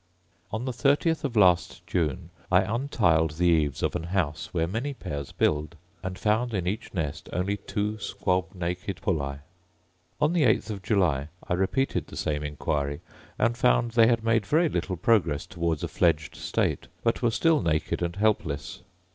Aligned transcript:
On 0.51 0.65
the 0.65 0.73
thirtieth 0.73 1.23
of 1.23 1.35
last 1.35 1.85
June 1.85 2.31
I 2.51 2.61
untiled 2.61 3.35
the 3.37 3.45
eaves 3.45 3.83
of 3.83 3.95
an 3.95 4.05
house 4.05 4.49
where 4.51 4.65
many 4.65 4.95
pairs 4.95 5.31
build, 5.31 5.75
and 6.01 6.17
found 6.17 6.55
in 6.55 6.65
each 6.65 6.91
nest 6.91 7.29
only 7.31 7.57
two 7.57 7.99
squab 7.99 8.45
naked 8.55 8.99
pulli: 8.99 9.37
on 10.19 10.33
the 10.33 10.43
eighth 10.45 10.71
of 10.71 10.81
July 10.81 11.27
I 11.47 11.53
repeated 11.53 12.07
the 12.07 12.17
same 12.17 12.41
inquiry, 12.41 13.01
and 13.37 13.55
found 13.55 13.91
they 13.91 14.07
had 14.07 14.23
made 14.23 14.47
very 14.47 14.69
little 14.69 14.97
progress 14.97 15.45
towards 15.45 15.83
a 15.83 15.87
fledged 15.87 16.35
state, 16.35 16.87
but 17.03 17.21
were 17.21 17.29
still 17.29 17.61
naked 17.61 18.01
and 18.01 18.15
helpless. 18.15 18.81